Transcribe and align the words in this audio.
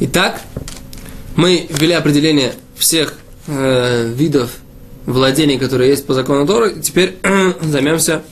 Итак, 0.00 0.40
мы 1.36 1.66
ввели 1.70 1.92
определение 1.92 2.54
всех 2.76 3.14
э, 3.46 4.12
видов 4.12 4.50
владений, 5.06 5.58
которые 5.58 5.90
есть 5.90 6.04
по 6.06 6.14
закону 6.14 6.46
Торы. 6.46 6.80
Теперь 6.80 7.16
займемся 7.62 8.22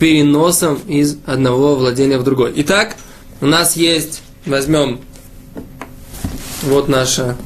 переносом 0.00 0.80
из 0.88 1.18
одного 1.24 1.76
владения 1.76 2.18
в 2.18 2.24
другой. 2.24 2.52
Итак, 2.56 2.96
у 3.40 3.46
нас 3.46 3.76
есть, 3.76 4.22
возьмем 4.46 5.00
вот 6.62 6.88
наше 6.88 7.36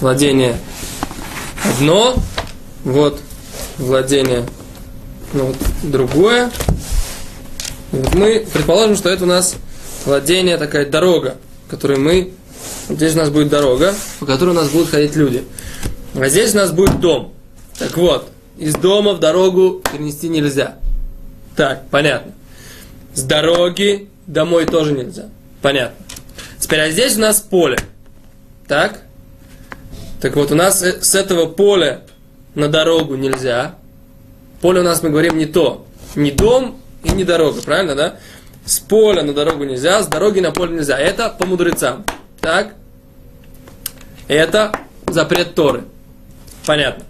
владение 0.00 0.58
одно, 1.62 2.14
вот 2.84 3.20
владение 3.76 4.46
ну, 5.34 5.46
вот, 5.46 5.56
другое. 5.82 6.50
И 7.92 7.96
вот 7.96 8.14
мы 8.14 8.46
предположим, 8.50 8.96
что 8.96 9.10
это 9.10 9.24
у 9.24 9.26
нас 9.26 9.56
владение, 10.06 10.56
такая 10.56 10.86
дорога, 10.86 11.36
которой 11.68 11.98
мы... 11.98 12.32
Здесь 12.88 13.14
у 13.14 13.18
нас 13.18 13.30
будет 13.30 13.48
дорога, 13.48 13.94
по 14.20 14.26
которой 14.26 14.50
у 14.50 14.54
нас 14.54 14.68
будут 14.68 14.90
ходить 14.90 15.16
люди. 15.16 15.44
А 16.14 16.28
здесь 16.28 16.54
у 16.54 16.58
нас 16.58 16.70
будет 16.70 17.00
дом. 17.00 17.32
Так 17.78 17.96
вот, 17.96 18.30
из 18.58 18.74
дома 18.74 19.14
в 19.14 19.20
дорогу 19.20 19.82
перенести 19.92 20.28
нельзя. 20.28 20.76
Так, 21.56 21.88
понятно. 21.90 22.32
С 23.14 23.22
дороги 23.22 24.08
домой 24.26 24.66
тоже 24.66 24.92
нельзя. 24.92 25.28
Понятно. 25.62 25.96
Теперь, 26.58 26.80
а 26.80 26.90
здесь 26.90 27.16
у 27.16 27.20
нас 27.20 27.40
поле. 27.40 27.78
Так? 28.68 29.02
Так 30.20 30.36
вот, 30.36 30.52
у 30.52 30.54
нас 30.54 30.82
э, 30.82 31.02
с 31.02 31.14
этого 31.14 31.46
поля 31.46 32.02
на 32.54 32.68
дорогу 32.68 33.16
нельзя. 33.16 33.74
Поле 34.60 34.80
у 34.80 34.84
нас, 34.84 35.02
мы 35.02 35.10
говорим, 35.10 35.38
не 35.38 35.46
то. 35.46 35.86
Не 36.14 36.30
дом 36.30 36.80
и 37.04 37.10
не 37.10 37.24
дорога, 37.24 37.60
правильно, 37.62 37.94
да? 37.94 38.16
С 38.64 38.78
поля 38.78 39.22
на 39.22 39.32
дорогу 39.32 39.64
нельзя, 39.64 40.02
с 40.02 40.06
дороги 40.06 40.40
на 40.40 40.50
поле 40.50 40.76
нельзя. 40.76 40.98
Это 40.98 41.28
по 41.28 41.46
мудрецам. 41.46 42.04
Так? 42.46 42.74
Это 44.28 44.70
запрет 45.08 45.56
Торы. 45.56 45.82
Понятно. 46.64 47.02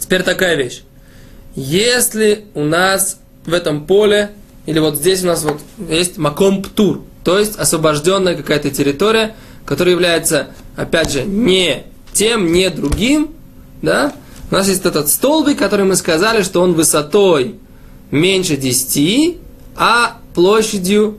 Теперь 0.00 0.24
такая 0.24 0.56
вещь. 0.56 0.82
Если 1.54 2.46
у 2.54 2.64
нас 2.64 3.20
в 3.44 3.54
этом 3.54 3.86
поле, 3.86 4.32
или 4.66 4.80
вот 4.80 4.96
здесь 4.96 5.22
у 5.22 5.28
нас 5.28 5.44
вот 5.44 5.60
есть 5.88 6.18
маком 6.18 6.64
птур, 6.64 7.04
то 7.22 7.38
есть 7.38 7.56
освобожденная 7.56 8.34
какая-то 8.34 8.68
территория, 8.72 9.36
которая 9.64 9.94
является, 9.94 10.48
опять 10.74 11.12
же, 11.12 11.22
не 11.22 11.84
тем, 12.12 12.50
не 12.50 12.68
другим, 12.68 13.30
да, 13.80 14.12
у 14.50 14.54
нас 14.54 14.66
есть 14.66 14.84
этот 14.84 15.08
столбик, 15.08 15.56
который 15.56 15.84
мы 15.84 15.94
сказали, 15.94 16.42
что 16.42 16.62
он 16.62 16.72
высотой 16.72 17.60
меньше 18.10 18.56
10, 18.56 19.36
а 19.76 20.18
площадью, 20.34 21.18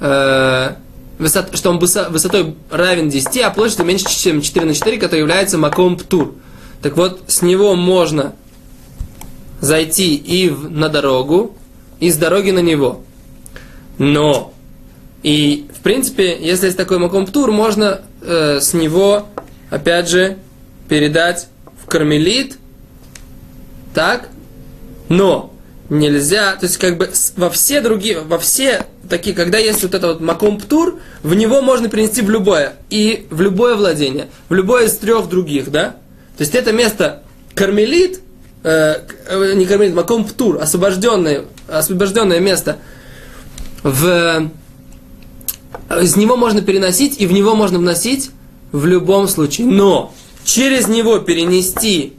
э, 0.00 0.76
высот, 1.18 1.56
что 1.56 1.70
он 1.70 1.78
высотой 1.78 2.54
равен 2.70 3.08
10, 3.08 3.38
а 3.38 3.50
площадью 3.50 3.86
меньше, 3.86 4.06
чем 4.08 4.42
4 4.42 4.66
на 4.66 4.74
4, 4.74 4.98
который 4.98 5.20
является 5.20 5.58
маком 5.58 5.96
птур. 5.96 6.34
Так 6.82 6.96
вот, 6.96 7.22
с 7.26 7.42
него 7.42 7.74
можно 7.74 8.34
зайти 9.60 10.14
и 10.14 10.48
в, 10.48 10.70
на 10.70 10.88
дорогу, 10.88 11.56
и 12.00 12.10
с 12.10 12.16
дороги 12.16 12.50
на 12.50 12.60
него. 12.60 13.02
Но, 13.98 14.52
и 15.22 15.66
в 15.74 15.80
принципе, 15.80 16.36
если 16.38 16.66
есть 16.66 16.76
такой 16.76 16.98
маком 16.98 17.26
птур, 17.26 17.50
можно 17.50 18.02
э, 18.20 18.60
с 18.60 18.74
него, 18.74 19.26
опять 19.70 20.08
же, 20.08 20.36
передать 20.88 21.48
в 21.82 21.86
кармелит, 21.86 22.58
так, 23.94 24.28
но 25.08 25.55
нельзя, 25.88 26.56
то 26.56 26.66
есть 26.66 26.78
как 26.78 26.98
бы 26.98 27.10
во 27.36 27.50
все 27.50 27.80
другие, 27.80 28.20
во 28.20 28.38
все 28.38 28.86
такие, 29.08 29.34
когда 29.34 29.58
есть 29.58 29.82
вот 29.82 29.94
это 29.94 30.08
вот 30.08 30.20
маком 30.20 30.58
птур, 30.58 30.98
в 31.22 31.34
него 31.34 31.62
можно 31.62 31.88
перенести 31.88 32.22
в 32.22 32.30
любое, 32.30 32.74
и 32.90 33.26
в 33.30 33.40
любое 33.40 33.76
владение, 33.76 34.28
в 34.48 34.54
любое 34.54 34.86
из 34.86 34.96
трех 34.96 35.28
других, 35.28 35.70
да, 35.70 35.96
то 36.36 36.42
есть 36.42 36.54
это 36.54 36.72
место 36.72 37.22
кармелит, 37.54 38.20
э, 38.64 38.96
э, 39.28 39.52
не 39.54 39.64
кармелит, 39.64 39.94
маком 39.94 40.24
птур, 40.24 40.60
освобожденное, 40.60 41.44
освобожденное 41.68 42.40
место, 42.40 42.78
в, 43.82 44.50
из 46.00 46.16
него 46.16 46.36
можно 46.36 46.62
переносить 46.62 47.20
и 47.20 47.26
в 47.26 47.32
него 47.32 47.54
можно 47.54 47.78
вносить 47.78 48.30
в 48.72 48.86
любом 48.86 49.28
случае. 49.28 49.68
Но 49.68 50.12
через 50.44 50.88
него 50.88 51.18
перенести 51.18 52.14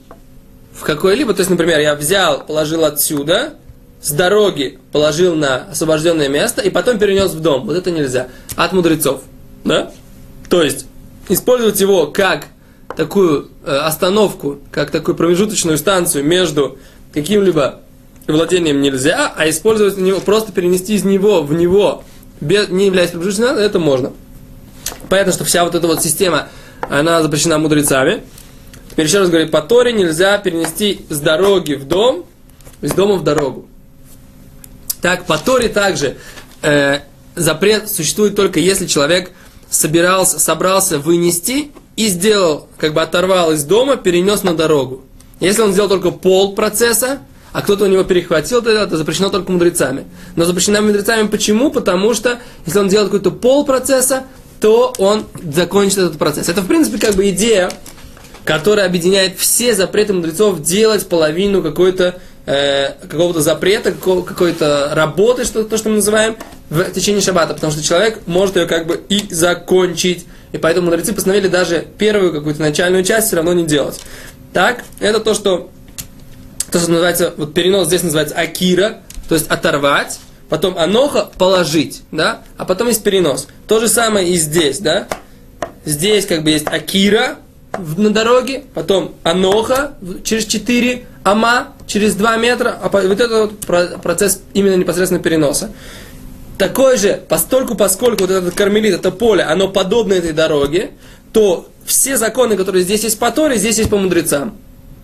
в 0.78 0.84
какое-либо, 0.84 1.34
то 1.34 1.40
есть, 1.40 1.50
например, 1.50 1.80
я 1.80 1.96
взял, 1.96 2.46
положил 2.46 2.86
отсюда, 2.86 3.54
с 4.02 4.12
дороги 4.12 4.78
положил 4.92 5.36
на 5.36 5.64
освобожденное 5.72 6.30
место 6.30 6.62
и 6.62 6.70
потом 6.70 7.00
перенес 7.00 7.32
в 7.32 7.40
дом. 7.40 7.66
Вот 7.66 7.76
это 7.76 7.90
нельзя. 7.90 8.28
От 8.56 8.74
мудрецов. 8.74 9.22
Да? 9.64 9.92
То 10.50 10.62
есть, 10.62 10.86
использовать 11.30 11.82
его 11.82 12.08
как 12.08 12.48
такую 12.96 13.50
э, 13.66 13.76
остановку, 13.76 14.60
как 14.72 14.92
такую 14.92 15.16
промежуточную 15.16 15.78
станцию 15.80 16.24
между 16.24 16.78
каким-либо 17.12 17.82
владением 18.28 18.82
нельзя, 18.82 19.34
а 19.36 19.50
использовать 19.50 19.98
него, 19.98 20.20
просто 20.20 20.52
перенести 20.52 20.94
из 20.94 21.04
него 21.04 21.42
в 21.42 21.54
него, 21.54 22.04
без, 22.40 22.70
не 22.70 22.86
являясь 22.86 23.12
промежуточной, 23.12 23.64
это 23.64 23.80
можно. 23.80 24.14
Понятно, 25.10 25.34
что 25.34 25.44
вся 25.44 25.64
вот 25.64 25.74
эта 25.74 25.88
вот 25.88 26.04
система, 26.04 26.50
она 26.82 27.22
запрещена 27.24 27.58
мудрецами. 27.58 28.24
Теперь 28.98 29.10
еще 29.10 29.20
раз 29.20 29.30
говорю, 29.30 29.48
по 29.50 29.62
Торе 29.62 29.94
нельзя 29.94 30.40
перенести 30.40 31.06
с 31.10 31.20
дороги 31.20 31.76
в 31.76 31.88
дом, 31.88 32.26
из 32.82 32.94
дома 32.94 33.18
в 33.18 33.24
дорогу. 33.24 33.68
Так, 35.04 35.28
по 35.28 35.38
Торе 35.38 35.70
также 35.70 36.18
э, 36.64 37.02
запрет 37.36 37.92
существует 37.92 38.36
только 38.36 38.60
если 38.60 38.88
человек 38.88 39.34
собирался, 39.70 40.40
собрался 40.40 40.98
вынести 40.98 41.70
и 41.96 42.08
сделал, 42.08 42.70
как 42.80 42.96
бы 42.96 43.04
оторвал 43.04 43.52
из 43.52 43.64
дома, 43.66 43.98
перенес 43.98 44.42
на 44.42 44.56
дорогу. 44.56 45.04
Если 45.40 45.62
он 45.62 45.74
сделал 45.74 45.90
только 45.90 46.10
пол 46.10 46.56
процесса, 46.56 47.20
а 47.54 47.62
кто-то 47.62 47.84
у 47.84 47.88
него 47.88 48.04
перехватил, 48.04 48.64
тогда 48.64 48.82
это 48.82 48.98
запрещено 48.98 49.30
только 49.30 49.52
мудрецами. 49.52 50.06
Но 50.36 50.46
запрещено 50.46 50.82
мудрецами 50.82 51.28
почему? 51.28 51.70
Потому 51.70 52.16
что 52.16 52.40
если 52.66 52.80
он 52.80 52.88
делает 52.88 53.12
какой-то 53.12 53.30
пол 53.30 53.64
процесса, 53.64 54.24
то 54.60 54.92
он 54.98 55.26
закончит 55.54 56.00
этот 56.00 56.18
процесс. 56.18 56.50
Это, 56.50 56.64
в 56.64 56.68
принципе, 56.68 56.98
как 56.98 57.14
бы 57.14 57.30
идея, 57.30 57.70
которая 58.48 58.86
объединяет 58.86 59.38
все 59.38 59.76
запреты 59.76 60.14
мудрецов 60.14 60.62
делать 60.62 61.06
половину 61.08 61.62
какой-то 61.62 62.16
э, 62.46 62.94
какого-то 62.94 63.42
запрета, 63.42 63.92
какой-то 63.92 64.92
работы, 64.94 65.44
что, 65.44 65.66
то, 65.66 65.76
что 65.76 65.90
мы 65.90 65.96
называем, 65.96 66.38
в 66.70 66.82
течение 66.92 67.22
шаббата, 67.22 67.54
потому 67.54 67.74
что 67.74 67.84
человек 67.84 68.22
может 68.26 68.56
ее 68.56 68.66
как 68.66 68.88
бы 68.88 69.02
и 69.10 69.34
закончить. 69.34 70.26
И 70.54 70.58
поэтому 70.58 70.86
мудрецы 70.86 71.12
постановили 71.12 71.50
даже 71.50 71.86
первую 71.98 72.32
какую-то 72.32 72.62
начальную 72.62 73.04
часть 73.04 73.28
все 73.28 73.36
равно 73.36 73.52
не 73.52 73.66
делать. 73.66 74.00
Так, 74.54 74.86
это 75.02 75.20
то, 75.20 75.34
что, 75.34 75.70
то, 76.72 76.80
что 76.80 76.90
называется, 76.90 77.34
вот 77.36 77.54
перенос 77.54 77.88
здесь 77.88 78.04
называется 78.04 78.36
акира, 78.36 79.00
то 79.28 79.36
есть 79.36 79.48
оторвать, 79.50 80.22
потом 80.48 80.78
аноха 80.78 81.30
положить, 81.38 82.04
да, 82.14 82.44
а 82.56 82.64
потом 82.64 82.88
есть 82.88 83.04
перенос. 83.04 83.50
То 83.68 83.82
же 83.82 83.90
самое 83.90 84.30
и 84.30 84.38
здесь, 84.38 84.80
да. 84.80 85.10
Здесь 85.84 86.26
как 86.26 86.44
бы 86.44 86.52
есть 86.52 86.68
акира 86.68 87.40
на 87.98 88.10
дороге, 88.10 88.64
потом 88.74 89.16
аноха 89.24 89.94
через 90.24 90.46
4 90.46 91.06
ама, 91.24 91.70
через 91.86 92.16
2 92.16 92.38
метра, 92.38 92.78
а 92.82 92.90
вот 92.90 93.20
это 93.20 93.42
вот 93.42 94.02
процесс 94.02 94.42
именно 94.54 94.76
непосредственно 94.76 95.22
переноса. 95.22 95.72
Такой 96.58 96.98
же, 96.98 97.22
постольку, 97.28 97.76
поскольку 97.76 98.22
вот 98.22 98.32
этот 98.32 98.56
кармелит, 98.56 98.96
это 98.96 99.12
поле, 99.12 99.44
оно 99.44 99.68
подобно 99.68 100.14
этой 100.14 100.32
дороге, 100.32 100.92
то 101.32 101.70
все 101.86 102.18
законы, 102.18 102.58
которые 102.58 102.84
здесь 102.84 103.04
есть 103.04 103.20
по 103.20 103.32
Торе, 103.32 103.58
здесь 103.58 103.78
есть 103.78 103.90
по 103.90 103.98
мудрецам. 103.98 104.58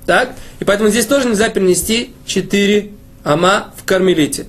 Так? 0.06 0.34
И 0.60 0.66
поэтому 0.66 0.90
здесь 0.90 1.06
тоже 1.06 1.30
нельзя 1.30 1.50
перенести 1.50 2.14
4 2.25 2.92
ама 3.24 3.74
в 3.78 3.86
кармелите. 3.86 4.48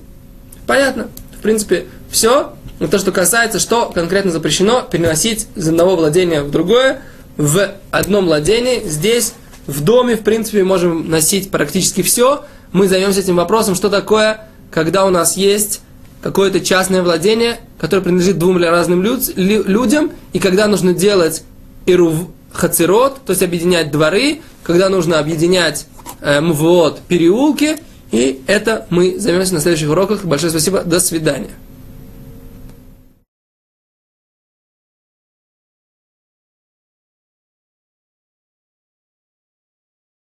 Понятно? 0.67 1.09
В 1.37 1.41
принципе, 1.41 1.85
все. 2.09 2.53
Но 2.79 2.87
то, 2.87 2.99
что 2.99 3.11
касается, 3.11 3.59
что 3.59 3.89
конкретно 3.89 4.31
запрещено 4.31 4.81
переносить 4.81 5.47
из 5.55 5.67
одного 5.69 5.95
владения 5.95 6.41
в 6.41 6.51
другое, 6.51 7.01
в 7.37 7.71
одном 7.91 8.25
владении. 8.25 8.83
Здесь, 8.85 9.33
в 9.67 9.83
доме, 9.83 10.15
в 10.15 10.21
принципе, 10.21 10.63
можем 10.63 11.09
носить 11.09 11.51
практически 11.51 12.01
все. 12.01 12.45
Мы 12.71 12.87
займемся 12.87 13.19
этим 13.19 13.35
вопросом, 13.35 13.75
что 13.75 13.89
такое, 13.89 14.47
когда 14.71 15.05
у 15.05 15.09
нас 15.09 15.37
есть 15.37 15.81
какое-то 16.21 16.59
частное 16.59 17.03
владение, 17.03 17.59
которое 17.77 18.01
принадлежит 18.01 18.39
двум 18.39 18.57
разным 18.57 19.03
люд, 19.03 19.21
людям, 19.35 20.11
и 20.33 20.39
когда 20.39 20.67
нужно 20.67 20.93
делать 20.93 21.43
ирув 21.85 22.29
хацерот, 22.51 23.23
то 23.25 23.31
есть 23.31 23.43
объединять 23.43 23.91
дворы, 23.91 24.41
когда 24.63 24.89
нужно 24.89 25.19
объединять 25.19 25.85
э, 26.21 26.41
мвот, 26.41 27.01
переулки, 27.07 27.77
и 28.11 28.41
это 28.47 28.87
мы 28.89 29.19
займемся 29.19 29.53
на 29.53 29.59
следующих 29.59 29.89
уроках. 29.89 30.23
Большое 30.23 30.49
спасибо, 30.49 30.81
до 30.83 30.99
свидания. 30.99 31.51